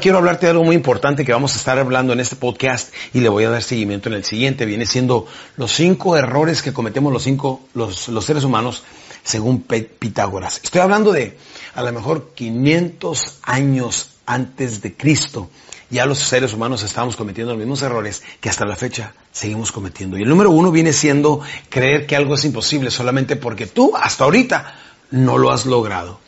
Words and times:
Quiero 0.00 0.16
hablarte 0.16 0.46
de 0.46 0.52
algo 0.52 0.64
muy 0.64 0.76
importante 0.76 1.26
que 1.26 1.32
vamos 1.32 1.52
a 1.54 1.58
estar 1.58 1.78
hablando 1.78 2.14
en 2.14 2.20
este 2.20 2.34
podcast 2.34 2.94
y 3.12 3.20
le 3.20 3.28
voy 3.28 3.44
a 3.44 3.50
dar 3.50 3.62
seguimiento 3.62 4.08
en 4.08 4.14
el 4.14 4.24
siguiente. 4.24 4.64
Viene 4.64 4.86
siendo 4.86 5.26
los 5.58 5.72
cinco 5.72 6.16
errores 6.16 6.62
que 6.62 6.72
cometemos 6.72 7.12
los 7.12 7.22
cinco, 7.22 7.60
los, 7.74 8.08
los 8.08 8.24
seres 8.24 8.44
humanos 8.44 8.82
según 9.22 9.60
Pitágoras. 9.60 10.60
Estoy 10.64 10.80
hablando 10.80 11.12
de 11.12 11.36
a 11.74 11.82
lo 11.82 11.92
mejor 11.92 12.30
500 12.34 13.40
años 13.42 14.12
antes 14.24 14.80
de 14.80 14.94
Cristo. 14.96 15.50
Ya 15.90 16.06
los 16.06 16.18
seres 16.18 16.54
humanos 16.54 16.82
estamos 16.82 17.14
cometiendo 17.14 17.52
los 17.52 17.58
mismos 17.58 17.82
errores 17.82 18.22
que 18.40 18.48
hasta 18.48 18.64
la 18.64 18.76
fecha 18.76 19.12
seguimos 19.32 19.70
cometiendo. 19.70 20.16
Y 20.16 20.22
el 20.22 20.30
número 20.30 20.50
uno 20.50 20.70
viene 20.70 20.94
siendo 20.94 21.42
creer 21.68 22.06
que 22.06 22.16
algo 22.16 22.36
es 22.36 22.44
imposible 22.46 22.90
solamente 22.90 23.36
porque 23.36 23.66
tú 23.66 23.92
hasta 23.94 24.24
ahorita 24.24 24.74
no 25.10 25.36
lo 25.36 25.50
has 25.50 25.66
logrado. 25.66 26.20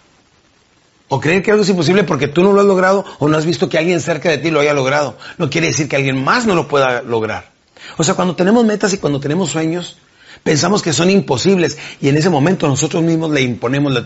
O 1.14 1.20
creer 1.20 1.42
que 1.42 1.50
algo 1.50 1.62
es 1.62 1.68
imposible 1.68 2.04
porque 2.04 2.26
tú 2.26 2.42
no 2.42 2.54
lo 2.54 2.62
has 2.62 2.66
logrado 2.66 3.04
o 3.18 3.28
no 3.28 3.36
has 3.36 3.44
visto 3.44 3.68
que 3.68 3.76
alguien 3.76 4.00
cerca 4.00 4.30
de 4.30 4.38
ti 4.38 4.50
lo 4.50 4.60
haya 4.60 4.72
logrado. 4.72 5.18
No 5.36 5.50
quiere 5.50 5.66
decir 5.66 5.86
que 5.86 5.96
alguien 5.96 6.24
más 6.24 6.46
no 6.46 6.54
lo 6.54 6.68
pueda 6.68 7.02
lograr. 7.02 7.50
O 7.98 8.02
sea, 8.02 8.14
cuando 8.14 8.34
tenemos 8.34 8.64
metas 8.64 8.94
y 8.94 8.96
cuando 8.96 9.20
tenemos 9.20 9.50
sueños, 9.50 9.98
pensamos 10.42 10.80
que 10.80 10.94
son 10.94 11.10
imposibles 11.10 11.76
y 12.00 12.08
en 12.08 12.16
ese 12.16 12.30
momento 12.30 12.66
nosotros 12.66 13.02
mismos 13.02 13.30
le 13.30 13.42
imponemos, 13.42 13.92
le 13.92 14.04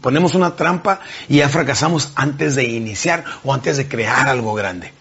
ponemos 0.00 0.34
una 0.34 0.56
trampa 0.56 0.98
y 1.28 1.36
ya 1.36 1.48
fracasamos 1.48 2.10
antes 2.16 2.56
de 2.56 2.64
iniciar 2.64 3.22
o 3.44 3.54
antes 3.54 3.76
de 3.76 3.86
crear 3.86 4.28
algo 4.28 4.52
grande. 4.52 4.92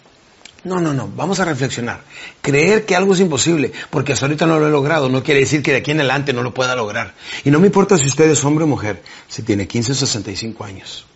No, 0.66 0.80
no, 0.80 0.94
no, 0.94 1.10
vamos 1.16 1.40
a 1.40 1.46
reflexionar. 1.46 2.02
Creer 2.44 2.86
que 2.86 2.96
algo 2.96 3.16
es 3.16 3.22
imposible 3.22 3.72
porque 3.90 4.14
hasta 4.14 4.28
ahorita 4.28 4.46
no 4.46 4.60
lo 4.60 4.68
he 4.68 4.72
logrado 4.72 5.10
no 5.10 5.24
quiere 5.24 5.40
decir 5.40 5.64
que 5.64 5.72
de 5.72 5.78
aquí 5.78 5.90
en 5.90 6.02
adelante 6.02 6.32
no 6.32 6.44
lo 6.44 6.54
pueda 6.54 6.76
lograr. 6.76 7.16
Y 7.44 7.50
no 7.50 7.60
me 7.60 7.66
importa 7.66 7.98
si 7.98 8.06
usted 8.06 8.30
es 8.30 8.44
hombre 8.44 8.66
o 8.66 8.68
mujer, 8.68 9.02
si 9.28 9.42
tiene 9.42 9.68
15 9.68 9.94
o 9.94 9.96
65 9.96 10.64
años. 10.64 11.09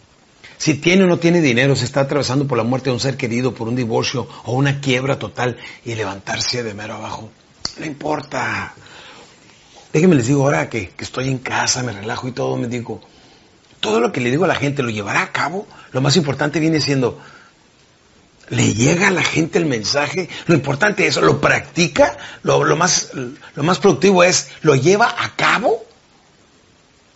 Si 0.63 0.75
tiene 0.75 1.03
o 1.03 1.07
no 1.07 1.19
tiene 1.19 1.41
dinero, 1.41 1.75
se 1.75 1.83
está 1.83 1.99
atravesando 1.99 2.47
por 2.47 2.57
la 2.57 2.63
muerte 2.63 2.89
de 2.89 2.93
un 2.93 2.99
ser 3.01 3.17
querido, 3.17 3.53
por 3.53 3.67
un 3.67 3.75
divorcio 3.75 4.29
o 4.45 4.53
una 4.53 4.79
quiebra 4.79 5.19
total 5.19 5.57
y 5.83 5.93
levantarse 5.93 6.63
de 6.63 6.73
mero 6.73 6.93
abajo. 6.93 7.29
No 7.79 7.85
importa. 7.85 8.73
Déjenme 9.91 10.15
les 10.15 10.27
digo 10.27 10.43
ahora 10.43 10.69
que, 10.69 10.91
que 10.91 11.03
estoy 11.03 11.27
en 11.27 11.39
casa, 11.39 11.83
me 11.83 11.91
relajo 11.91 12.29
y 12.29 12.31
todo, 12.31 12.55
me 12.55 12.69
digo, 12.69 13.01
todo 13.81 13.99
lo 13.99 14.13
que 14.13 14.21
le 14.21 14.31
digo 14.31 14.45
a 14.45 14.47
la 14.47 14.55
gente 14.55 14.83
lo 14.83 14.89
llevará 14.89 15.23
a 15.23 15.33
cabo. 15.33 15.67
Lo 15.91 15.99
más 15.99 16.15
importante 16.15 16.61
viene 16.61 16.79
siendo, 16.79 17.19
¿le 18.47 18.73
llega 18.73 19.09
a 19.09 19.11
la 19.11 19.23
gente 19.23 19.59
el 19.59 19.65
mensaje? 19.65 20.29
Lo 20.45 20.55
importante 20.55 21.05
es, 21.05 21.17
¿lo 21.17 21.41
practica? 21.41 22.17
Lo, 22.41 22.63
lo, 22.63 22.77
más, 22.77 23.11
lo 23.13 23.63
más 23.63 23.79
productivo 23.79 24.23
es, 24.23 24.47
¿lo 24.61 24.75
lleva 24.75 25.13
a 25.25 25.35
cabo? 25.35 25.83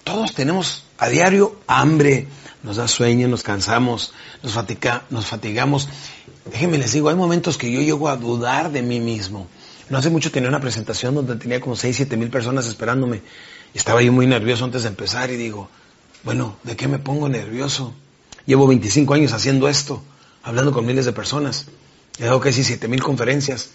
Todos 0.03 0.33
tenemos 0.33 0.83
a 0.97 1.07
diario 1.07 1.61
hambre, 1.67 2.27
nos 2.63 2.77
da 2.77 2.87
sueño, 2.87 3.27
nos 3.27 3.43
cansamos, 3.43 4.13
nos, 4.43 4.53
fatiga, 4.53 5.03
nos 5.09 5.25
fatigamos. 5.25 5.89
Déjenme 6.45 6.77
les 6.77 6.93
digo, 6.93 7.09
hay 7.09 7.15
momentos 7.15 7.57
que 7.57 7.71
yo 7.71 7.81
llego 7.81 8.09
a 8.09 8.17
dudar 8.17 8.71
de 8.71 8.81
mí 8.81 8.99
mismo. 8.99 9.47
No 9.89 9.97
hace 9.97 10.09
mucho 10.09 10.31
tenía 10.31 10.49
una 10.49 10.59
presentación 10.59 11.15
donde 11.15 11.35
tenía 11.35 11.61
como 11.61 11.75
6, 11.75 11.95
7 11.95 12.17
mil 12.17 12.29
personas 12.29 12.67
esperándome. 12.67 13.21
Estaba 13.73 14.01
yo 14.01 14.11
muy 14.11 14.27
nervioso 14.27 14.65
antes 14.65 14.83
de 14.83 14.89
empezar 14.89 15.29
y 15.29 15.37
digo, 15.37 15.69
bueno, 16.23 16.57
¿de 16.63 16.75
qué 16.75 16.87
me 16.87 16.99
pongo 16.99 17.29
nervioso? 17.29 17.93
Llevo 18.45 18.67
25 18.67 19.13
años 19.13 19.33
haciendo 19.33 19.69
esto, 19.69 20.01
hablando 20.43 20.71
con 20.71 20.85
miles 20.85 21.05
de 21.05 21.13
personas. 21.13 21.67
He 22.19 22.25
dado 22.25 22.39
casi 22.39 22.63
7 22.63 22.87
mil 22.87 23.03
conferencias. 23.03 23.71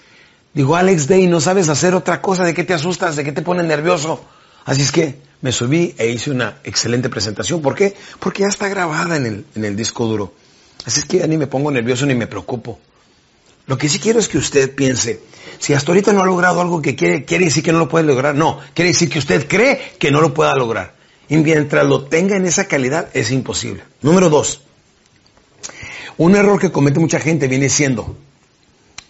Digo, 0.55 0.77
Alex 0.77 1.09
Day, 1.09 1.27
no 1.29 1.41
sabes 1.41 1.69
hacer 1.69 1.95
otra 1.95 2.21
cosa, 2.21 2.45
¿de 2.45 2.53
qué 2.53 2.65
te 2.65 2.75
asustas? 2.75 3.17
¿De 3.17 3.25
qué 3.25 3.33
te 3.33 3.43
pone 3.43 3.63
nervioso? 3.63 4.23
Así 4.65 4.83
es 4.83 4.93
que 4.93 5.17
me 5.41 5.53
subí 5.53 5.95
e 5.99 6.09
hice 6.09 6.31
una 6.31 6.59
excelente 6.65 7.09
presentación. 7.09 7.61
¿Por 7.61 7.75
qué? 7.75 7.95
Porque 8.19 8.43
ya 8.43 8.49
está 8.49 8.69
grabada 8.69 9.17
en 9.17 9.45
el, 9.55 9.77
disco 9.77 10.07
duro. 10.07 10.33
Así 10.85 11.01
es 11.01 11.07
que 11.07 11.19
ya 11.19 11.27
ni 11.27 11.37
me 11.37 11.47
pongo 11.47 11.71
nervioso 11.71 12.07
ni 12.07 12.15
me 12.15 12.27
preocupo. 12.27 12.79
Lo 13.67 13.77
que 13.79 13.89
sí 13.89 13.99
quiero 13.99 14.19
es 14.19 14.29
que 14.29 14.39
usted 14.39 14.75
piense, 14.75 15.21
si 15.59 15.73
hasta 15.73 15.93
ahorita 15.93 16.13
no 16.13 16.23
ha 16.23 16.27
logrado 16.27 16.61
algo 16.61 16.83
que 16.83 16.97
quiere, 16.97 17.25
quiere 17.25 17.45
decir 17.45 17.63
que 17.63 17.73
no 17.73 17.79
lo 17.79 17.89
puede 17.89 18.05
lograr. 18.05 18.35
No, 18.35 18.61
quiere 18.75 18.91
decir 18.91 19.09
que 19.09 19.19
usted 19.19 19.47
cree 19.49 19.95
que 19.99 20.11
no 20.11 20.21
lo 20.21 20.35
pueda 20.35 20.55
lograr. 20.55 20.95
Y 21.29 21.37
mientras 21.37 21.87
lo 21.87 22.05
tenga 22.05 22.37
en 22.37 22.47
esa 22.47 22.67
calidad, 22.67 23.09
es 23.15 23.31
imposible. 23.31 23.85
Número 24.01 24.29
dos, 24.29 24.63
un 26.19 26.37
error 26.37 26.61
que 26.61 26.73
comete 26.73 27.01
mucha 27.01 27.21
gente 27.21 27.49
viene 27.49 27.69
siendo 27.69 28.17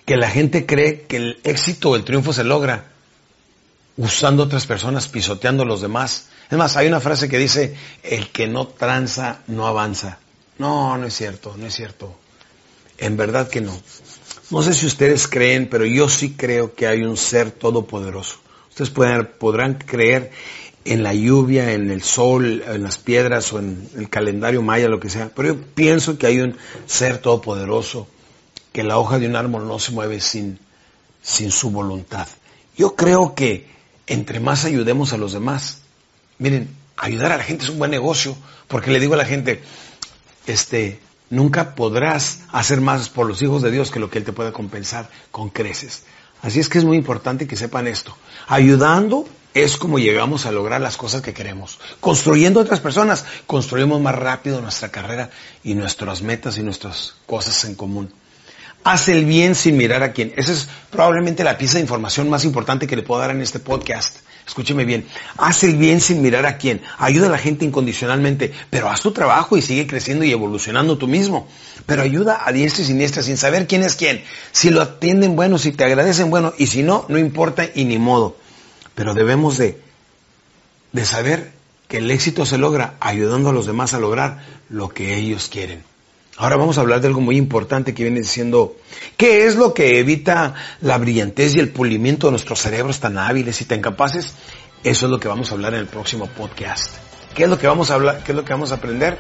que 0.05 0.16
la 0.16 0.28
gente 0.28 0.66
cree 0.66 1.03
que 1.03 1.16
el 1.16 1.41
éxito 1.44 1.91
o 1.91 1.97
el 1.97 2.05
triunfo 2.05 2.32
se 2.32 2.44
logra 2.44 2.91
usando 3.97 4.44
otras 4.44 4.66
personas, 4.66 5.08
pisoteando 5.08 5.62
a 5.62 5.66
los 5.66 5.80
demás. 5.80 6.28
Es 6.50 6.58
más, 6.58 6.76
hay 6.76 6.88
una 6.88 7.00
frase 7.00 7.28
que 7.28 7.38
dice, 7.38 7.75
el 8.03 8.30
que 8.30 8.47
no 8.47 8.66
tranza 8.66 9.41
no 9.47 9.66
avanza. 9.66 10.19
No, 10.58 10.97
no 10.98 11.06
es 11.06 11.14
cierto, 11.14 11.54
no 11.56 11.66
es 11.66 11.75
cierto. 11.75 12.14
En 12.98 13.16
verdad 13.16 13.48
que 13.48 13.60
no. 13.60 13.78
No 14.50 14.62
sé 14.62 14.75
si 14.75 14.86
ustedes 14.86 15.26
creen, 15.28 15.69
pero 15.69 15.86
yo 15.86 16.08
sí 16.08 16.34
creo 16.36 16.75
que 16.75 16.86
hay 16.86 17.02
un 17.02 17.16
ser 17.16 17.50
todopoderoso. 17.50 18.36
Ustedes 18.69 18.91
pueden, 18.91 19.26
podrán 19.38 19.75
creer 19.75 20.31
en 20.84 21.02
la 21.02 21.14
lluvia, 21.14 21.72
en 21.72 21.91
el 21.91 22.02
sol, 22.02 22.62
en 22.66 22.82
las 22.82 22.98
piedras 22.98 23.52
o 23.52 23.58
en 23.58 23.88
el 23.97 24.08
calendario 24.08 24.62
maya, 24.62 24.88
lo 24.88 25.00
que 25.00 25.10
sea, 25.10 25.31
pero 25.34 25.54
yo 25.54 25.60
pienso 25.75 26.19
que 26.19 26.26
hay 26.26 26.41
un 26.41 26.56
ser 26.86 27.19
todopoderoso, 27.19 28.08
que 28.72 28.82
la 28.82 28.98
hoja 28.98 29.19
de 29.19 29.26
un 29.26 29.36
árbol 29.36 29.69
no 29.69 29.78
se 29.78 29.92
mueve 29.92 30.20
sin, 30.20 30.58
sin 31.22 31.50
su 31.50 31.70
voluntad. 31.70 32.26
Yo 32.76 32.97
creo 32.97 33.34
que 33.34 33.70
entre 34.06 34.40
más 34.40 34.64
ayudemos 34.64 35.12
a 35.12 35.16
los 35.16 35.32
demás. 35.32 35.82
Miren, 36.38 36.68
ayudar 36.96 37.32
a 37.32 37.36
la 37.36 37.44
gente 37.44 37.64
es 37.64 37.70
un 37.70 37.78
buen 37.78 37.90
negocio, 37.90 38.36
porque 38.68 38.90
le 38.90 39.00
digo 39.00 39.14
a 39.14 39.18
la 39.18 39.24
gente, 39.24 39.62
este, 40.46 41.00
nunca 41.30 41.74
podrás 41.74 42.40
hacer 42.52 42.80
más 42.80 43.08
por 43.08 43.26
los 43.26 43.40
hijos 43.42 43.62
de 43.62 43.70
Dios 43.70 43.90
que 43.90 44.00
lo 44.00 44.10
que 44.10 44.18
Él 44.18 44.24
te 44.24 44.32
pueda 44.32 44.52
compensar 44.52 45.10
con 45.30 45.48
creces. 45.48 46.04
Así 46.42 46.58
es 46.60 46.68
que 46.68 46.78
es 46.78 46.84
muy 46.84 46.96
importante 46.96 47.46
que 47.46 47.56
sepan 47.56 47.86
esto. 47.86 48.16
Ayudando 48.48 49.26
es 49.54 49.76
como 49.76 49.98
llegamos 49.98 50.46
a 50.46 50.52
lograr 50.52 50.80
las 50.80 50.96
cosas 50.96 51.22
que 51.22 51.34
queremos. 51.34 51.78
Construyendo 52.00 52.60
otras 52.60 52.80
personas, 52.80 53.24
construimos 53.46 54.00
más 54.00 54.14
rápido 54.14 54.60
nuestra 54.60 54.90
carrera 54.90 55.30
y 55.62 55.74
nuestras 55.74 56.22
metas 56.22 56.58
y 56.58 56.62
nuestras 56.62 57.14
cosas 57.26 57.64
en 57.64 57.74
común. 57.74 58.12
Haz 58.84 59.09
el 59.09 59.25
bien 59.25 59.54
sin 59.54 59.76
mirar 59.76 60.03
a 60.03 60.12
quién. 60.12 60.32
Esa 60.37 60.53
es 60.53 60.69
probablemente 60.91 61.44
la 61.44 61.56
pieza 61.56 61.75
de 61.75 61.82
información 61.82 62.28
más 62.28 62.44
importante 62.44 62.87
que 62.87 62.97
le 62.97 63.03
puedo 63.03 63.20
dar 63.20 63.31
en 63.31 63.41
este 63.41 63.60
podcast. 63.60 64.16
Escúcheme 64.44 64.84
bien. 64.84 65.06
Haz 65.37 65.62
el 65.62 65.76
bien 65.76 66.00
sin 66.00 66.20
mirar 66.20 66.47
a 66.47 66.59
quién. 66.59 66.82
Ayuda 66.98 67.28
a 67.28 67.31
la 67.31 67.38
gente 67.38 67.65
incondicionalmente, 67.65 68.53
pero 68.70 68.91
haz 68.91 69.00
tu 69.00 69.12
trabajo 69.12 69.56
y 69.56 69.62
sigue 69.62 69.87
creciendo 69.87 70.25
y 70.25 70.32
evolucionando 70.32 70.98
tú 70.98 71.06
mismo. 71.06 71.47
Pero 71.87 72.03
ayuda 72.03 72.43
a 72.44 72.50
diestra 72.50 72.82
y 72.82 72.87
siniestra 72.87 73.22
sin 73.22 73.37
saber 73.37 73.69
quién 73.69 73.84
es 73.84 73.94
quién. 73.94 74.25
Si 74.50 74.70
lo 74.70 74.82
atienden 74.82 75.37
bueno, 75.37 75.59
si 75.59 75.70
te 75.70 75.84
agradecen 75.84 76.31
bueno, 76.31 76.53
y 76.59 76.66
si 76.66 76.82
no, 76.82 77.06
no 77.09 77.19
importa 77.19 77.69
y 77.72 77.84
ni 77.84 77.99
modo. 77.99 78.37
Pero 78.97 79.14
debemos 79.14 79.59
de, 79.59 79.81
de 80.91 81.04
saber 81.04 81.53
que 81.87 81.99
el 81.99 82.10
éxito 82.10 82.44
se 82.47 82.59
logra 82.59 82.97
ayudando 82.99 83.50
a 83.50 83.53
los 83.53 83.66
demás 83.66 83.94
a 83.94 84.00
lograr 84.00 84.44
lo 84.69 84.88
que 84.88 85.16
ellos 85.16 85.49
quieren. 85.49 85.91
Ahora 86.42 86.56
vamos 86.56 86.76
a 86.76 86.80
hablar 86.80 87.00
de 87.00 87.06
algo 87.06 87.20
muy 87.20 87.36
importante 87.36 87.94
que 87.94 88.03
viene 88.03 88.25
siendo, 88.25 88.75
¿qué 89.16 89.47
es 89.47 89.54
lo 89.54 89.75
que 89.75 90.00
evita 90.00 90.54
la 90.80 90.98
brillantez 90.98 91.54
y 91.54 91.60
el 91.60 91.69
pulimiento 91.69 92.26
de 92.26 92.32
nuestros 92.32 92.58
cerebros 92.58 92.98
tan 92.98 93.16
hábiles 93.16 93.60
y 93.60 93.64
tan 93.64 93.80
capaces? 93.80 94.34
Eso 94.82 95.06
es 95.06 95.12
lo 95.12 95.20
que 95.20 95.28
vamos 95.28 95.52
a 95.52 95.54
hablar 95.54 95.75
en 95.75 95.78
el 95.78 95.86
próximo 95.86 96.26
podcast. 96.26 96.97
¿Qué 97.36 97.44
es 97.44 97.48
lo 97.48 97.60
que 97.60 97.69
vamos 97.69 97.92
a 97.92 97.94
hablar? 97.94 98.25
¿Qué 98.25 98.32
es 98.32 98.36
lo 98.36 98.44
que 98.44 98.54
vamos 98.54 98.72
a 98.72 98.75
aprender? 98.75 99.19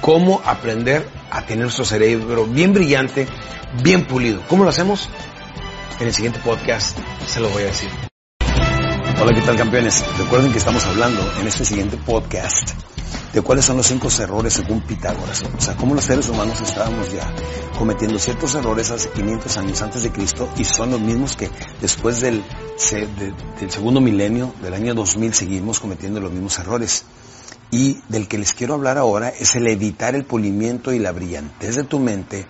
Cómo 0.00 0.42
aprender 0.44 1.06
a 1.30 1.46
tener 1.46 1.62
nuestro 1.62 1.84
cerebro 1.84 2.44
bien 2.44 2.72
brillante, 2.72 3.28
bien 3.84 4.04
pulido. 4.04 4.42
¿Cómo 4.48 4.64
lo 4.64 4.70
hacemos? 4.70 5.08
En 6.00 6.08
el 6.08 6.12
siguiente 6.12 6.40
podcast 6.42 6.98
se 7.24 7.38
lo 7.38 7.50
voy 7.50 7.62
a 7.62 7.66
decir. 7.66 8.13
Hola, 9.24 9.36
¿qué 9.36 9.40
tal 9.40 9.56
campeones? 9.56 10.04
Recuerden 10.18 10.52
que 10.52 10.58
estamos 10.58 10.84
hablando 10.84 11.22
en 11.40 11.46
este 11.46 11.64
siguiente 11.64 11.96
podcast 11.96 12.72
de 13.32 13.40
cuáles 13.40 13.64
son 13.64 13.78
los 13.78 13.86
cinco 13.86 14.08
errores 14.18 14.52
según 14.52 14.82
Pitágoras. 14.82 15.42
O 15.56 15.60
sea, 15.62 15.74
cómo 15.76 15.94
los 15.94 16.04
seres 16.04 16.28
humanos 16.28 16.60
estábamos 16.60 17.10
ya 17.10 17.34
cometiendo 17.78 18.18
ciertos 18.18 18.54
errores 18.54 18.90
hace 18.90 19.08
500 19.08 19.56
años 19.56 19.80
antes 19.80 20.02
de 20.02 20.12
Cristo 20.12 20.46
y 20.58 20.64
son 20.66 20.90
los 20.90 21.00
mismos 21.00 21.36
que 21.36 21.50
después 21.80 22.20
del, 22.20 22.44
del 23.58 23.70
segundo 23.70 24.02
milenio, 24.02 24.52
del 24.60 24.74
año 24.74 24.92
2000, 24.92 25.32
seguimos 25.32 25.80
cometiendo 25.80 26.20
los 26.20 26.30
mismos 26.30 26.58
errores. 26.58 27.06
Y 27.70 28.02
del 28.10 28.28
que 28.28 28.36
les 28.36 28.52
quiero 28.52 28.74
hablar 28.74 28.98
ahora 28.98 29.30
es 29.30 29.56
el 29.56 29.66
evitar 29.68 30.14
el 30.14 30.26
pulimiento 30.26 30.92
y 30.92 30.98
la 30.98 31.12
brillantez 31.12 31.76
de 31.76 31.84
tu 31.84 31.98
mente 31.98 32.46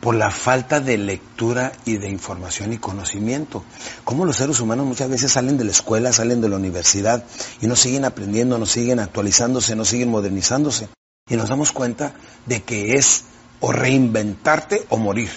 por 0.00 0.14
la 0.14 0.30
falta 0.30 0.80
de 0.80 0.98
lectura 0.98 1.72
y 1.84 1.96
de 1.96 2.08
información 2.08 2.72
y 2.72 2.78
conocimiento. 2.78 3.64
Como 4.04 4.24
los 4.24 4.36
seres 4.36 4.60
humanos 4.60 4.86
muchas 4.86 5.08
veces 5.08 5.32
salen 5.32 5.58
de 5.58 5.64
la 5.64 5.70
escuela, 5.70 6.12
salen 6.12 6.40
de 6.40 6.48
la 6.48 6.56
universidad 6.56 7.24
y 7.60 7.66
no 7.66 7.76
siguen 7.76 8.04
aprendiendo, 8.04 8.58
no 8.58 8.66
siguen 8.66 9.00
actualizándose, 9.00 9.76
no 9.76 9.84
siguen 9.84 10.10
modernizándose. 10.10 10.88
Y 11.28 11.36
nos 11.36 11.48
damos 11.48 11.72
cuenta 11.72 12.14
de 12.46 12.62
que 12.62 12.94
es 12.94 13.24
o 13.60 13.72
reinventarte 13.72 14.86
o 14.90 14.96
morir. 14.96 15.30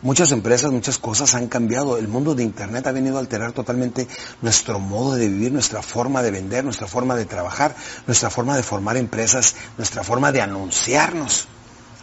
Muchas 0.00 0.30
empresas, 0.30 0.70
muchas 0.70 0.96
cosas 0.96 1.34
han 1.34 1.48
cambiado. 1.48 1.98
El 1.98 2.06
mundo 2.06 2.36
de 2.36 2.44
Internet 2.44 2.86
ha 2.86 2.92
venido 2.92 3.16
a 3.16 3.20
alterar 3.20 3.52
totalmente 3.52 4.06
nuestro 4.42 4.78
modo 4.78 5.16
de 5.16 5.28
vivir, 5.28 5.50
nuestra 5.50 5.82
forma 5.82 6.22
de 6.22 6.30
vender, 6.30 6.62
nuestra 6.62 6.86
forma 6.86 7.16
de 7.16 7.24
trabajar, 7.24 7.74
nuestra 8.06 8.30
forma 8.30 8.56
de 8.56 8.62
formar 8.62 8.96
empresas, 8.96 9.56
nuestra 9.76 10.04
forma 10.04 10.30
de 10.30 10.40
anunciarnos. 10.40 11.48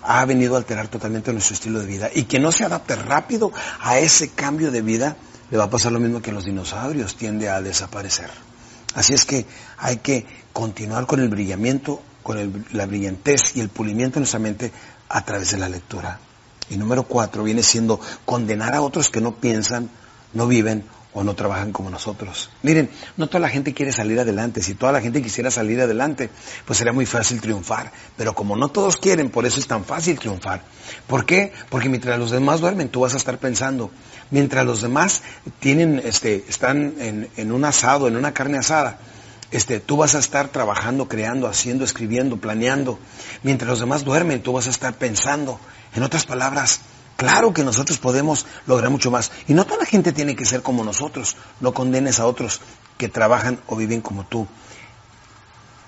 Ha 0.07 0.25
venido 0.25 0.55
a 0.55 0.57
alterar 0.57 0.87
totalmente 0.87 1.33
nuestro 1.33 1.53
estilo 1.53 1.79
de 1.79 1.85
vida. 1.85 2.09
Y 2.13 2.23
quien 2.23 2.43
no 2.43 2.51
se 2.51 2.63
adapte 2.63 2.95
rápido 2.95 3.51
a 3.81 3.97
ese 3.99 4.29
cambio 4.29 4.71
de 4.71 4.81
vida, 4.81 5.15
le 5.51 5.57
va 5.57 5.65
a 5.65 5.69
pasar 5.69 5.91
lo 5.91 5.99
mismo 5.99 6.21
que 6.21 6.31
los 6.31 6.45
dinosaurios, 6.45 7.15
tiende 7.15 7.49
a 7.49 7.61
desaparecer. 7.61 8.29
Así 8.93 9.13
es 9.13 9.25
que 9.25 9.45
hay 9.77 9.97
que 9.97 10.25
continuar 10.53 11.05
con 11.05 11.19
el 11.19 11.29
brillamiento, 11.29 12.01
con 12.23 12.65
la 12.71 12.85
brillantez 12.85 13.55
y 13.55 13.61
el 13.61 13.69
pulimiento 13.69 14.19
en 14.19 14.21
nuestra 14.21 14.39
mente 14.39 14.71
a 15.09 15.23
través 15.23 15.51
de 15.51 15.57
la 15.57 15.69
lectura. 15.69 16.19
Y 16.69 16.77
número 16.77 17.03
cuatro 17.03 17.43
viene 17.43 17.61
siendo 17.61 17.99
condenar 18.25 18.73
a 18.73 18.81
otros 18.81 19.09
que 19.09 19.21
no 19.21 19.35
piensan, 19.35 19.89
no 20.33 20.47
viven 20.47 20.83
o 21.15 21.23
no 21.23 21.33
trabajan 21.33 21.71
como 21.71 21.89
nosotros. 21.89 22.49
Miren, 22.61 22.89
no 23.15 23.27
toda 23.27 23.39
la 23.39 23.49
gente 23.49 23.73
quiere 23.73 23.93
salir 23.93 24.19
adelante. 24.19 24.61
Si 24.61 24.75
toda 24.75 24.91
la 24.91 24.99
gente 24.99 25.21
quisiera 25.21 25.49
salir 25.49 25.79
adelante, 25.79 26.29
pues 26.65 26.77
sería 26.77 26.91
muy 26.91 27.05
fácil 27.05 27.39
triunfar. 27.39 27.89
Pero 28.17 28.35
como 28.35 28.57
no 28.57 28.67
todos 28.67 28.97
quieren, 28.97 29.29
por 29.29 29.45
eso 29.45 29.61
es 29.61 29.65
tan 29.65 29.85
fácil 29.85 30.19
triunfar. 30.19 30.61
¿Por 31.07 31.25
qué? 31.25 31.53
Porque 31.69 31.87
mientras 31.87 32.19
los 32.19 32.31
demás 32.31 32.59
duermen, 32.59 32.89
tú 32.89 32.99
vas 32.99 33.13
a 33.13 33.17
estar 33.17 33.37
pensando. 33.37 33.91
Mientras 34.29 34.65
los 34.65 34.81
demás 34.81 35.23
tienen, 35.59 36.01
este, 36.03 36.43
están 36.49 36.95
en, 36.99 37.51
un 37.51 37.63
asado, 37.63 38.09
en 38.09 38.17
una 38.17 38.33
carne 38.33 38.57
asada, 38.57 38.99
este, 39.51 39.79
tú 39.79 39.95
vas 39.95 40.15
a 40.15 40.19
estar 40.19 40.49
trabajando, 40.49 41.07
creando, 41.07 41.47
haciendo, 41.47 41.85
escribiendo, 41.85 42.35
planeando. 42.37 42.99
Mientras 43.41 43.69
los 43.69 43.79
demás 43.79 44.03
duermen, 44.03 44.43
tú 44.43 44.51
vas 44.51 44.67
a 44.67 44.71
estar 44.71 44.95
pensando. 44.95 45.61
En 45.95 46.03
otras 46.03 46.25
palabras, 46.25 46.81
claro 47.15 47.53
que 47.53 47.63
nosotros 47.63 47.97
podemos 47.97 48.45
lograr 48.67 48.89
mucho 48.89 49.11
más. 49.11 49.31
Y 49.47 49.53
no 49.53 49.65
toda 49.65 49.79
la 49.79 49.85
gente 49.85 50.11
tiene 50.11 50.35
que 50.35 50.45
ser 50.45 50.61
como 50.61 50.83
nosotros. 50.83 51.35
No 51.59 51.73
condenes 51.73 52.19
a 52.19 52.25
otros 52.25 52.61
que 52.97 53.09
trabajan 53.09 53.59
o 53.67 53.75
viven 53.75 54.01
como 54.01 54.25
tú. 54.25 54.47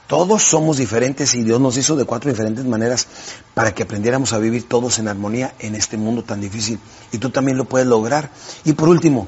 Todos 0.07 0.41
somos 0.41 0.77
diferentes 0.77 1.35
y 1.35 1.43
Dios 1.43 1.59
nos 1.59 1.75
hizo 1.75 1.97
de 1.97 2.05
cuatro 2.05 2.31
diferentes 2.31 2.63
maneras 2.63 3.07
para 3.53 3.75
que 3.75 3.83
aprendiéramos 3.83 4.31
a 4.31 4.37
vivir 4.37 4.67
todos 4.67 4.99
en 4.99 5.09
armonía 5.09 5.53
en 5.59 5.75
este 5.75 5.97
mundo 5.97 6.23
tan 6.23 6.39
difícil. 6.39 6.79
Y 7.11 7.17
tú 7.17 7.29
también 7.29 7.57
lo 7.57 7.65
puedes 7.65 7.87
lograr. 7.87 8.29
Y 8.63 8.71
por 8.71 8.87
último, 8.87 9.27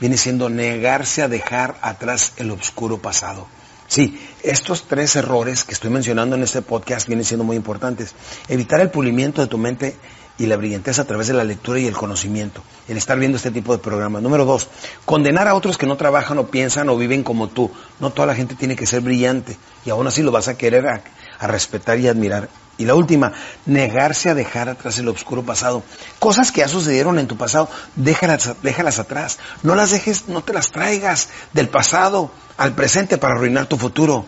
viene 0.00 0.16
siendo 0.16 0.48
negarse 0.48 1.22
a 1.22 1.28
dejar 1.28 1.76
atrás 1.82 2.32
el 2.38 2.50
oscuro 2.50 2.98
pasado. 2.98 3.46
Sí, 3.86 4.18
estos 4.42 4.84
tres 4.88 5.14
errores 5.14 5.64
que 5.64 5.74
estoy 5.74 5.90
mencionando 5.90 6.36
en 6.36 6.42
este 6.42 6.62
podcast 6.62 7.06
vienen 7.06 7.26
siendo 7.26 7.44
muy 7.44 7.56
importantes. 7.56 8.14
Evitar 8.48 8.80
el 8.80 8.90
pulimiento 8.90 9.42
de 9.42 9.46
tu 9.46 9.58
mente 9.58 9.94
y 10.36 10.46
la 10.46 10.56
brillantez 10.56 10.98
a 10.98 11.04
través 11.04 11.28
de 11.28 11.34
la 11.34 11.44
lectura 11.44 11.78
y 11.78 11.86
el 11.86 11.96
conocimiento, 11.96 12.62
el 12.88 12.96
estar 12.96 13.18
viendo 13.18 13.36
este 13.36 13.50
tipo 13.50 13.72
de 13.72 13.78
programas. 13.78 14.22
Número 14.22 14.44
dos, 14.44 14.68
condenar 15.04 15.46
a 15.46 15.54
otros 15.54 15.78
que 15.78 15.86
no 15.86 15.96
trabajan 15.96 16.38
o 16.38 16.48
piensan 16.48 16.88
o 16.88 16.96
viven 16.96 17.22
como 17.22 17.48
tú. 17.48 17.70
No 18.00 18.10
toda 18.10 18.26
la 18.26 18.34
gente 18.34 18.56
tiene 18.56 18.74
que 18.74 18.86
ser 18.86 19.00
brillante 19.00 19.56
y 19.84 19.90
aún 19.90 20.06
así 20.06 20.22
lo 20.22 20.32
vas 20.32 20.48
a 20.48 20.56
querer 20.56 20.86
a, 20.88 21.02
respetar 21.46 21.98
y 22.00 22.08
admirar. 22.08 22.48
Y 22.76 22.86
la 22.86 22.96
última, 22.96 23.32
negarse 23.66 24.30
a 24.30 24.34
dejar 24.34 24.68
atrás 24.68 24.98
el 24.98 25.06
oscuro 25.08 25.44
pasado. 25.44 25.84
Cosas 26.18 26.50
que 26.50 26.62
ya 26.62 26.68
sucedieron 26.68 27.20
en 27.20 27.28
tu 27.28 27.36
pasado, 27.36 27.68
déjalas, 27.94 28.56
déjalas 28.62 28.98
atrás. 28.98 29.38
No 29.62 29.76
las 29.76 29.92
dejes, 29.92 30.26
no 30.26 30.42
te 30.42 30.52
las 30.52 30.72
traigas 30.72 31.28
del 31.52 31.68
pasado 31.68 32.32
al 32.56 32.74
presente 32.74 33.18
para 33.18 33.34
arruinar 33.34 33.66
tu 33.66 33.76
futuro. 33.76 34.24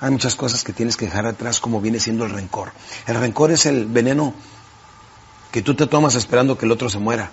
Hay 0.00 0.10
muchas 0.10 0.34
cosas 0.34 0.64
que 0.64 0.72
tienes 0.72 0.96
que 0.96 1.04
dejar 1.04 1.26
atrás 1.26 1.60
como 1.60 1.82
viene 1.82 2.00
siendo 2.00 2.24
el 2.24 2.30
rencor. 2.30 2.72
El 3.06 3.16
rencor 3.16 3.50
es 3.50 3.66
el 3.66 3.84
veneno 3.84 4.32
que 5.50 5.62
tú 5.62 5.74
te 5.74 5.86
tomas 5.86 6.14
esperando 6.14 6.56
que 6.56 6.66
el 6.66 6.72
otro 6.72 6.88
se 6.88 6.98
muera. 6.98 7.30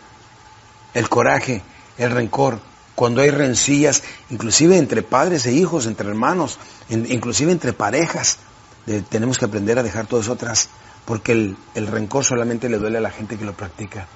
El 0.94 1.10
coraje, 1.10 1.62
el 1.98 2.12
rencor, 2.12 2.60
cuando 2.96 3.22
hay 3.22 3.30
rencillas, 3.30 4.04
inclusive 4.30 4.78
entre 4.78 5.04
padres 5.04 5.46
e 5.46 5.54
hijos, 5.54 5.86
entre 5.86 6.10
hermanos, 6.10 6.58
inclusive 6.90 7.52
entre 7.52 7.74
parejas, 7.74 8.40
tenemos 9.10 9.38
que 9.38 9.46
aprender 9.46 9.78
a 9.78 9.84
dejar 9.84 10.08
todo 10.08 10.22
eso 10.22 10.34
atrás, 10.34 10.70
porque 11.06 11.34
el, 11.34 11.58
el 11.76 11.88
rencor 11.88 12.26
solamente 12.26 12.70
le 12.70 12.78
duele 12.78 12.98
a 12.98 13.02
la 13.02 13.12
gente 13.12 13.38
que 13.38 13.46
lo 13.46 13.54
practica. 13.54 14.08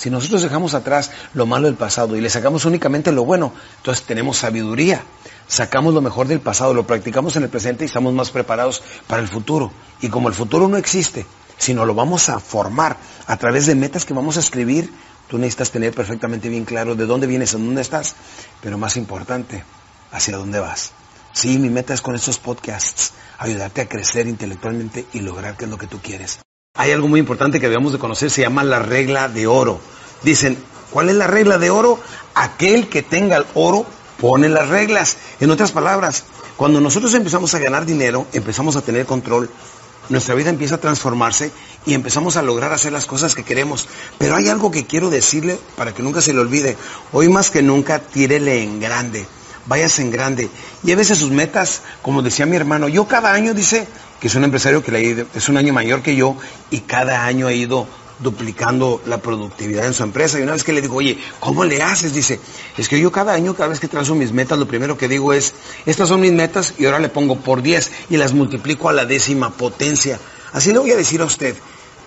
Si 0.00 0.08
nosotros 0.08 0.40
dejamos 0.40 0.72
atrás 0.72 1.10
lo 1.34 1.44
malo 1.44 1.66
del 1.66 1.76
pasado 1.76 2.16
y 2.16 2.22
le 2.22 2.30
sacamos 2.30 2.64
únicamente 2.64 3.12
lo 3.12 3.26
bueno, 3.26 3.52
entonces 3.76 4.06
tenemos 4.06 4.38
sabiduría. 4.38 5.02
Sacamos 5.46 5.92
lo 5.92 6.00
mejor 6.00 6.26
del 6.26 6.40
pasado, 6.40 6.72
lo 6.72 6.86
practicamos 6.86 7.36
en 7.36 7.42
el 7.42 7.50
presente 7.50 7.84
y 7.84 7.88
estamos 7.88 8.14
más 8.14 8.30
preparados 8.30 8.82
para 9.06 9.20
el 9.20 9.28
futuro. 9.28 9.70
Y 10.00 10.08
como 10.08 10.28
el 10.28 10.34
futuro 10.34 10.68
no 10.68 10.78
existe, 10.78 11.26
sino 11.60 11.84
lo 11.84 11.94
vamos 11.94 12.30
a 12.30 12.40
formar 12.40 12.96
a 13.26 13.36
través 13.36 13.66
de 13.66 13.74
metas 13.74 14.06
que 14.06 14.14
vamos 14.14 14.38
a 14.38 14.40
escribir, 14.40 14.90
tú 15.28 15.36
necesitas 15.36 15.70
tener 15.70 15.92
perfectamente 15.92 16.48
bien 16.48 16.64
claro 16.64 16.94
de 16.94 17.04
dónde 17.04 17.26
vienes, 17.26 17.52
en 17.52 17.66
dónde 17.66 17.82
estás, 17.82 18.16
pero 18.62 18.78
más 18.78 18.96
importante, 18.96 19.62
hacia 20.10 20.38
dónde 20.38 20.58
vas. 20.58 20.92
Sí, 21.32 21.58
mi 21.58 21.68
meta 21.68 21.92
es 21.92 22.00
con 22.00 22.14
estos 22.14 22.38
podcasts 22.38 23.12
ayudarte 23.38 23.82
a 23.82 23.88
crecer 23.88 24.26
intelectualmente 24.26 25.06
y 25.12 25.20
lograr 25.20 25.56
qué 25.58 25.66
es 25.66 25.70
lo 25.70 25.76
que 25.76 25.86
tú 25.86 26.00
quieres. 26.00 26.40
Hay 26.74 26.92
algo 26.92 27.08
muy 27.08 27.20
importante 27.20 27.60
que 27.60 27.68
debemos 27.68 27.92
de 27.92 27.98
conocer, 27.98 28.30
se 28.30 28.40
llama 28.40 28.64
la 28.64 28.78
regla 28.78 29.28
de 29.28 29.46
oro. 29.46 29.80
Dicen, 30.22 30.56
¿cuál 30.90 31.10
es 31.10 31.16
la 31.16 31.26
regla 31.26 31.58
de 31.58 31.68
oro? 31.68 32.00
Aquel 32.34 32.88
que 32.88 33.02
tenga 33.02 33.36
el 33.36 33.44
oro 33.54 33.84
pone 34.18 34.48
las 34.48 34.68
reglas. 34.68 35.18
En 35.40 35.50
otras 35.50 35.72
palabras, 35.72 36.24
cuando 36.56 36.80
nosotros 36.80 37.12
empezamos 37.14 37.54
a 37.54 37.58
ganar 37.58 37.84
dinero, 37.84 38.26
empezamos 38.32 38.76
a 38.76 38.82
tener 38.82 39.04
control, 39.04 39.50
nuestra 40.10 40.34
vida 40.34 40.50
empieza 40.50 40.74
a 40.74 40.80
transformarse 40.80 41.50
y 41.86 41.94
empezamos 41.94 42.36
a 42.36 42.42
lograr 42.42 42.72
hacer 42.72 42.92
las 42.92 43.06
cosas 43.06 43.34
que 43.34 43.44
queremos. 43.44 43.88
Pero 44.18 44.36
hay 44.36 44.48
algo 44.48 44.70
que 44.70 44.84
quiero 44.84 45.08
decirle 45.08 45.58
para 45.76 45.94
que 45.94 46.02
nunca 46.02 46.20
se 46.20 46.34
le 46.34 46.40
olvide. 46.40 46.76
Hoy 47.12 47.28
más 47.28 47.48
que 47.48 47.62
nunca, 47.62 48.00
tírele 48.00 48.62
en 48.62 48.80
grande. 48.80 49.26
Váyase 49.66 50.02
en 50.02 50.10
grande. 50.10 50.50
Llévese 50.82 51.14
sus 51.14 51.30
metas, 51.30 51.82
como 52.02 52.22
decía 52.22 52.44
mi 52.44 52.56
hermano. 52.56 52.88
Yo 52.88 53.06
cada 53.06 53.32
año, 53.32 53.54
dice, 53.54 53.86
que 54.20 54.28
es 54.28 54.34
un 54.34 54.44
empresario 54.44 54.82
que 54.82 54.92
le 54.92 55.26
es 55.34 55.48
un 55.48 55.56
año 55.56 55.72
mayor 55.72 56.02
que 56.02 56.14
yo 56.14 56.36
y 56.70 56.80
cada 56.80 57.24
año 57.24 57.46
ha 57.46 57.52
ido 57.52 57.86
duplicando 58.22 59.00
la 59.06 59.18
productividad 59.18 59.86
en 59.86 59.94
su 59.94 60.02
empresa. 60.02 60.38
Y 60.38 60.42
una 60.42 60.52
vez 60.52 60.64
que 60.64 60.72
le 60.72 60.82
digo, 60.82 60.96
oye, 60.96 61.18
¿cómo 61.38 61.64
le 61.64 61.82
haces? 61.82 62.12
Dice, 62.12 62.40
es 62.76 62.88
que 62.88 63.00
yo 63.00 63.10
cada 63.10 63.32
año, 63.32 63.54
cada 63.54 63.68
vez 63.68 63.80
que 63.80 63.88
trazo 63.88 64.14
mis 64.14 64.32
metas, 64.32 64.58
lo 64.58 64.66
primero 64.66 64.96
que 64.96 65.08
digo 65.08 65.32
es, 65.32 65.54
estas 65.86 66.08
son 66.08 66.20
mis 66.20 66.32
metas 66.32 66.74
y 66.78 66.86
ahora 66.86 66.98
le 66.98 67.08
pongo 67.08 67.36
por 67.36 67.62
10 67.62 67.90
y 68.10 68.16
las 68.16 68.32
multiplico 68.32 68.88
a 68.88 68.92
la 68.92 69.04
décima 69.04 69.50
potencia. 69.50 70.18
Así 70.52 70.72
le 70.72 70.78
voy 70.78 70.90
a 70.90 70.96
decir 70.96 71.20
a 71.22 71.24
usted, 71.24 71.56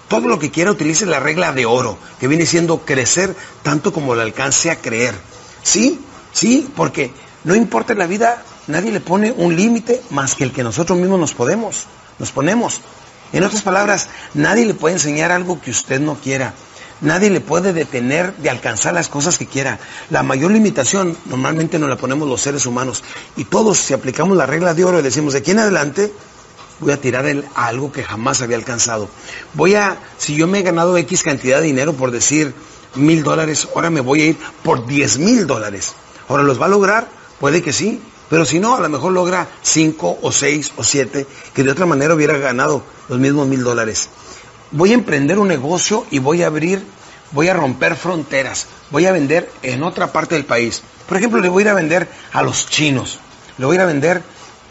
todo 0.08 0.28
lo 0.28 0.40
que 0.40 0.52
quiera 0.52 0.72
utilice 0.72 1.06
la 1.06 1.20
regla 1.20 1.52
de 1.52 1.66
oro, 1.66 1.98
que 2.20 2.28
viene 2.28 2.46
siendo 2.46 2.80
crecer 2.80 3.36
tanto 3.64 3.94
como 3.94 4.16
le 4.16 4.22
alcance 4.22 4.70
a 4.70 4.82
creer. 4.82 5.16
¿Sí? 5.64 6.00
Sí, 6.34 6.70
porque 6.76 7.12
no 7.44 7.56
importa 7.56 7.94
en 7.94 8.00
la 8.00 8.08
vida, 8.08 8.44
nadie 8.68 8.92
le 8.92 9.00
pone 9.00 9.32
un 9.32 9.56
límite 9.56 10.02
más 10.10 10.36
que 10.36 10.44
el 10.44 10.52
que 10.52 10.64
nosotros 10.64 10.98
mismos 10.98 11.20
nos 11.20 11.34
podemos 11.34 11.88
nos 12.20 12.32
ponemos. 12.32 12.82
En 13.34 13.44
otras 13.44 13.64
palabras, 13.64 14.10
nadie 14.34 14.66
le 14.66 14.76
puede 14.76 14.96
enseñar 14.96 15.32
algo 15.32 15.60
que 15.60 15.72
usted 15.72 16.00
no 16.00 16.16
quiera. 16.16 16.54
Nadie 17.02 17.30
le 17.30 17.42
puede 17.42 17.74
detener 17.74 18.34
de 18.38 18.50
alcanzar 18.50 18.94
las 18.94 19.10
cosas 19.10 19.38
que 19.38 19.48
quiera. 19.48 19.80
La 20.10 20.24
mayor 20.24 20.52
limitación 20.52 21.18
normalmente 21.26 21.78
nos 21.80 21.90
la 21.90 21.98
ponemos 21.98 22.30
los 22.30 22.40
seres 22.42 22.66
humanos. 22.66 23.04
Y 23.36 23.46
todos, 23.46 23.78
si 23.80 23.94
aplicamos 23.94 24.38
la 24.38 24.46
regla 24.46 24.74
de 24.74 24.86
oro 24.86 25.00
y 25.00 25.04
decimos, 25.04 25.34
de 25.34 25.40
aquí 25.40 25.52
en 25.52 25.60
adelante, 25.60 26.14
voy 26.80 26.94
a 26.94 27.02
tirar 27.02 27.26
el, 27.26 27.44
a 27.56 27.68
algo 27.68 27.92
que 27.92 28.04
jamás 28.04 28.42
había 28.42 28.56
alcanzado. 28.56 29.10
Voy 29.54 29.76
a, 29.76 29.98
si 30.18 30.36
yo 30.36 30.48
me 30.48 30.60
he 30.60 30.62
ganado 30.62 30.96
X 30.98 31.24
cantidad 31.24 31.60
de 31.60 31.66
dinero 31.66 31.94
por 31.94 32.12
decir 32.12 32.54
mil 32.96 33.24
dólares, 33.24 33.68
ahora 33.76 33.90
me 33.90 34.02
voy 34.02 34.22
a 34.22 34.26
ir 34.28 34.38
por 34.64 34.86
diez 34.86 35.18
mil 35.18 35.48
dólares. 35.48 35.96
Ahora, 36.30 36.44
¿los 36.44 36.62
va 36.62 36.68
a 36.68 36.70
lograr? 36.70 37.08
Puede 37.40 37.62
que 37.62 37.74
sí, 37.74 38.00
pero 38.34 38.46
si 38.46 38.60
no, 38.60 38.74
a 38.76 38.80
lo 38.80 38.90
mejor 38.90 39.12
logra 39.12 39.48
cinco 39.62 40.18
o 40.24 40.32
seis 40.32 40.72
o 40.76 40.84
siete, 40.84 41.28
que 41.54 41.62
de 41.62 41.70
otra 41.70 41.86
manera 41.86 42.16
hubiera 42.16 42.36
ganado 42.40 42.82
los 43.08 43.20
mismos 43.20 43.48
mil 43.48 43.64
dólares. 43.64 44.10
Voy 44.72 44.90
a 44.90 44.96
emprender 44.96 45.38
un 45.38 45.48
negocio 45.48 46.08
y 46.10 46.18
voy 46.18 46.42
a 46.42 46.48
abrir, 46.48 46.84
voy 47.30 47.50
a 47.50 47.54
romper 47.54 47.96
fronteras, 47.96 48.66
voy 48.90 49.06
a 49.06 49.12
vender 49.12 49.52
en 49.62 49.84
otra 49.84 50.12
parte 50.12 50.34
del 50.34 50.46
país. 50.46 50.82
Por 51.08 51.18
ejemplo, 51.18 51.42
le 51.42 51.50
voy 51.50 51.62
a 51.62 51.66
ir 51.66 51.70
a 51.70 51.74
vender 51.76 52.10
a 52.32 52.42
los 52.42 52.68
chinos, 52.68 53.20
le 53.60 53.68
voy 53.68 53.76
a 53.76 53.78
ir 53.78 53.82
a 53.82 53.86
vender 53.86 54.24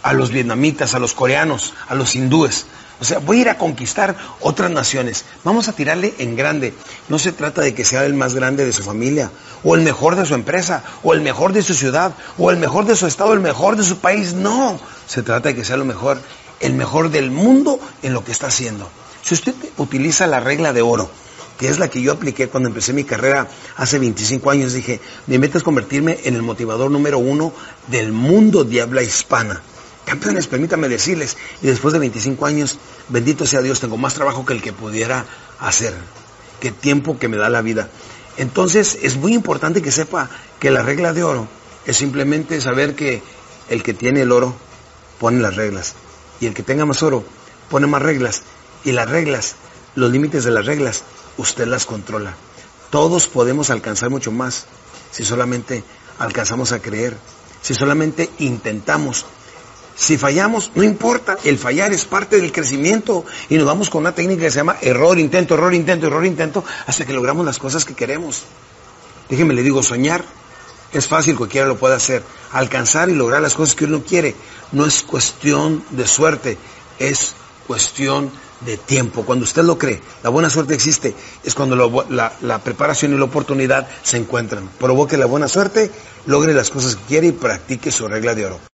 a 0.02 0.12
los 0.12 0.32
vietnamitas, 0.32 0.96
a 0.96 0.98
los 0.98 1.12
coreanos, 1.12 1.72
a 1.86 1.94
los 1.94 2.16
hindúes. 2.16 2.66
O 3.02 3.04
sea, 3.04 3.18
voy 3.18 3.38
a 3.38 3.40
ir 3.40 3.48
a 3.48 3.58
conquistar 3.58 4.14
otras 4.38 4.70
naciones. 4.70 5.24
Vamos 5.42 5.66
a 5.66 5.72
tirarle 5.72 6.14
en 6.18 6.36
grande. 6.36 6.72
No 7.08 7.18
se 7.18 7.32
trata 7.32 7.60
de 7.60 7.74
que 7.74 7.84
sea 7.84 8.04
el 8.04 8.14
más 8.14 8.32
grande 8.32 8.64
de 8.64 8.70
su 8.70 8.84
familia, 8.84 9.32
o 9.64 9.74
el 9.74 9.80
mejor 9.80 10.14
de 10.14 10.24
su 10.24 10.34
empresa, 10.34 10.84
o 11.02 11.12
el 11.12 11.20
mejor 11.20 11.52
de 11.52 11.62
su 11.62 11.74
ciudad, 11.74 12.14
o 12.38 12.52
el 12.52 12.58
mejor 12.58 12.84
de 12.84 12.94
su 12.94 13.08
estado, 13.08 13.32
el 13.32 13.40
mejor 13.40 13.74
de 13.74 13.82
su 13.82 13.98
país. 13.98 14.34
No, 14.34 14.78
se 15.08 15.24
trata 15.24 15.48
de 15.48 15.56
que 15.56 15.64
sea 15.64 15.76
lo 15.76 15.84
mejor, 15.84 16.20
el 16.60 16.74
mejor 16.74 17.10
del 17.10 17.32
mundo 17.32 17.80
en 18.04 18.14
lo 18.14 18.22
que 18.22 18.30
está 18.30 18.46
haciendo. 18.46 18.88
Si 19.24 19.34
usted 19.34 19.56
utiliza 19.78 20.28
la 20.28 20.38
regla 20.38 20.72
de 20.72 20.82
oro, 20.82 21.10
que 21.58 21.66
es 21.66 21.80
la 21.80 21.90
que 21.90 22.02
yo 22.02 22.12
apliqué 22.12 22.46
cuando 22.46 22.68
empecé 22.68 22.92
mi 22.92 23.02
carrera 23.02 23.48
hace 23.78 23.98
25 23.98 24.48
años, 24.48 24.74
dije, 24.74 25.00
mi 25.26 25.38
meta 25.38 25.58
es 25.58 25.64
convertirme 25.64 26.20
en 26.22 26.36
el 26.36 26.42
motivador 26.42 26.88
número 26.88 27.18
uno 27.18 27.52
del 27.88 28.12
mundo 28.12 28.62
de 28.62 28.80
habla 28.80 29.02
hispana. 29.02 29.60
Campeones, 30.12 30.46
permítame 30.46 30.90
decirles, 30.90 31.38
y 31.62 31.68
después 31.68 31.94
de 31.94 31.98
25 31.98 32.44
años, 32.44 32.76
bendito 33.08 33.46
sea 33.46 33.62
Dios, 33.62 33.80
tengo 33.80 33.96
más 33.96 34.12
trabajo 34.12 34.44
que 34.44 34.52
el 34.52 34.60
que 34.60 34.74
pudiera 34.74 35.24
hacer, 35.58 35.94
que 36.60 36.70
tiempo 36.70 37.18
que 37.18 37.28
me 37.28 37.38
da 37.38 37.48
la 37.48 37.62
vida. 37.62 37.88
Entonces, 38.36 38.98
es 39.00 39.16
muy 39.16 39.32
importante 39.32 39.80
que 39.80 39.90
sepa 39.90 40.28
que 40.60 40.70
la 40.70 40.82
regla 40.82 41.14
de 41.14 41.24
oro 41.24 41.48
es 41.86 41.96
simplemente 41.96 42.60
saber 42.60 42.94
que 42.94 43.22
el 43.70 43.82
que 43.82 43.94
tiene 43.94 44.20
el 44.20 44.32
oro 44.32 44.54
pone 45.18 45.40
las 45.40 45.56
reglas, 45.56 45.94
y 46.40 46.46
el 46.46 46.52
que 46.52 46.62
tenga 46.62 46.84
más 46.84 47.02
oro 47.02 47.24
pone 47.70 47.86
más 47.86 48.02
reglas, 48.02 48.42
y 48.84 48.92
las 48.92 49.08
reglas 49.08 49.54
los 49.94 50.12
límites 50.12 50.44
de 50.44 50.50
las 50.50 50.66
reglas, 50.66 51.04
usted 51.38 51.66
las 51.66 51.86
controla. 51.86 52.34
Todos 52.90 53.28
podemos 53.28 53.70
alcanzar 53.70 54.10
mucho 54.10 54.30
más 54.30 54.66
si 55.10 55.24
solamente 55.24 55.82
alcanzamos 56.18 56.72
a 56.72 56.80
creer, 56.80 57.16
si 57.62 57.72
solamente 57.72 58.28
intentamos. 58.40 59.24
Si 59.94 60.16
fallamos, 60.16 60.72
no 60.74 60.82
importa, 60.82 61.36
el 61.44 61.58
fallar 61.58 61.92
es 61.92 62.04
parte 62.04 62.40
del 62.40 62.52
crecimiento 62.52 63.24
y 63.48 63.56
nos 63.56 63.66
vamos 63.66 63.90
con 63.90 64.00
una 64.00 64.14
técnica 64.14 64.42
que 64.42 64.50
se 64.50 64.58
llama 64.58 64.76
error, 64.80 65.18
intento, 65.18 65.54
error, 65.54 65.74
intento, 65.74 66.06
error, 66.06 66.24
intento, 66.24 66.64
hasta 66.86 67.04
que 67.04 67.12
logramos 67.12 67.44
las 67.44 67.58
cosas 67.58 67.84
que 67.84 67.94
queremos. 67.94 68.42
Déjeme 69.28 69.54
le 69.54 69.62
digo, 69.62 69.82
soñar 69.82 70.24
es 70.92 71.08
fácil, 71.08 71.36
cualquiera 71.36 71.66
lo 71.66 71.76
puede 71.76 71.94
hacer. 71.94 72.22
Alcanzar 72.52 73.08
y 73.08 73.14
lograr 73.14 73.40
las 73.40 73.54
cosas 73.54 73.74
que 73.74 73.84
uno 73.84 74.02
quiere 74.02 74.34
no 74.72 74.86
es 74.86 75.02
cuestión 75.02 75.84
de 75.90 76.06
suerte, 76.06 76.58
es 76.98 77.34
cuestión 77.66 78.30
de 78.60 78.76
tiempo. 78.76 79.24
Cuando 79.24 79.44
usted 79.44 79.62
lo 79.62 79.78
cree, 79.78 80.02
la 80.22 80.30
buena 80.30 80.50
suerte 80.50 80.74
existe, 80.74 81.14
es 81.44 81.54
cuando 81.54 81.76
la, 82.10 82.32
la, 82.40 82.58
preparación 82.58 83.14
y 83.14 83.18
la 83.18 83.24
oportunidad 83.24 83.88
se 84.02 84.18
encuentran. 84.18 84.68
Provoque 84.78 85.16
la 85.16 85.26
buena 85.26 85.48
suerte, 85.48 85.90
logre 86.26 86.54
las 86.54 86.70
cosas 86.70 86.96
que 86.96 87.02
quiere 87.04 87.26
y 87.28 87.32
practique 87.32 87.90
su 87.90 88.06
regla 88.08 88.34
de 88.34 88.46
oro. 88.46 88.71